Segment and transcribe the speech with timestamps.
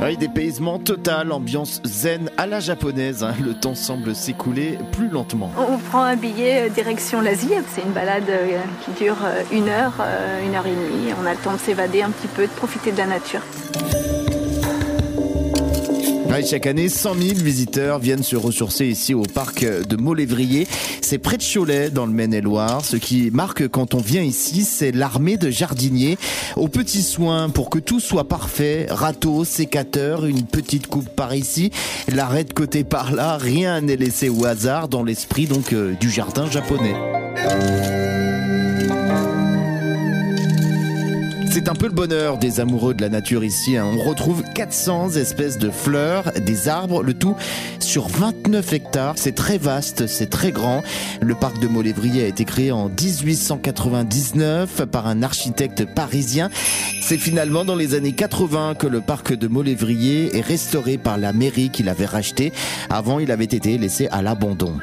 [0.00, 3.22] Oui, dépaysement total, ambiance zen à la japonaise.
[3.22, 3.34] hein.
[3.44, 5.50] Le temps semble s'écouler plus lentement.
[5.58, 7.50] On prend un billet euh, direction l'Asie.
[7.74, 9.94] C'est une balade euh, qui dure euh, une heure,
[10.46, 11.12] une heure et demie.
[11.22, 13.42] On a le temps de s'évader un petit peu, de profiter de la nature.
[16.44, 20.66] Chaque année, 100 000 visiteurs viennent se ressourcer ici au parc de Molévrier.
[21.00, 22.84] C'est près de Cholet, dans le Maine-et-Loire.
[22.84, 26.16] Ce qui marque quand on vient ici, c'est l'armée de jardiniers
[26.56, 28.86] aux petits soins pour que tout soit parfait.
[28.88, 31.70] Râteau, sécateur, une petite coupe par ici,
[32.08, 33.36] l'arrêt de côté par là.
[33.36, 36.94] Rien n'est laissé au hasard dans l'esprit donc euh, du jardin japonais.
[41.58, 43.76] C'est un peu le bonheur des amoureux de la nature ici.
[43.76, 43.84] hein.
[43.84, 47.34] On retrouve 400 espèces de fleurs, des arbres, le tout
[47.80, 49.14] sur 29 hectares.
[49.16, 50.84] C'est très vaste, c'est très grand.
[51.20, 56.48] Le parc de Molévrier a été créé en 1899 par un architecte parisien.
[57.02, 61.32] C'est finalement dans les années 80 que le parc de Molévrier est restauré par la
[61.32, 62.52] mairie qui l'avait racheté.
[62.88, 64.76] Avant, il avait été laissé à l'abandon.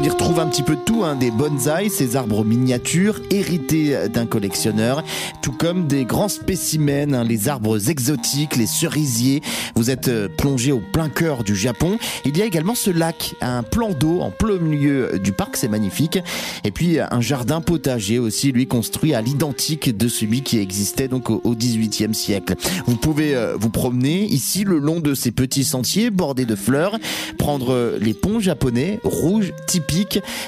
[0.00, 4.08] On y retrouve un petit peu de tout, hein, des bonsaïs, ces arbres miniatures hérités
[4.08, 5.04] d'un collectionneur,
[5.42, 9.42] tout comme des grands spécimens, hein, les arbres exotiques, les cerisiers.
[9.74, 11.98] Vous êtes euh, plongé au plein cœur du Japon.
[12.24, 15.68] Il y a également ce lac, un plan d'eau en plein milieu du parc, c'est
[15.68, 16.18] magnifique.
[16.64, 21.28] Et puis un jardin potager aussi, lui construit à l'identique de celui qui existait donc
[21.28, 22.54] au 18e siècle.
[22.86, 26.96] Vous pouvez euh, vous promener ici le long de ces petits sentiers bordés de fleurs,
[27.36, 29.89] prendre euh, les ponts japonais rouges typiques.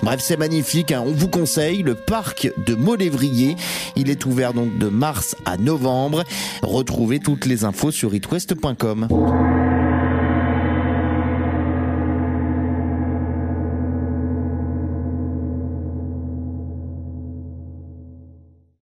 [0.03, 0.93] Bref, c'est magnifique.
[0.93, 1.03] hein.
[1.07, 3.57] On vous conseille le parc de Molévrier.
[3.97, 6.25] Il est ouvert donc de mars à novembre.
[6.62, 9.09] Retrouvez toutes les infos sur itwest.com.